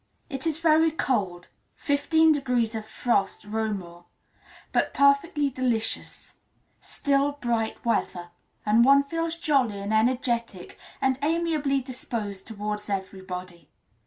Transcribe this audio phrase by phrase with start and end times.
[0.31, 4.05] It is very cold, fifteen degrees of frost Reaumur,
[4.71, 6.33] but perfectly delicious,
[6.79, 8.31] still, bright weather,
[8.65, 13.69] and one feels jolly and energetic and amiably disposed towards everybody.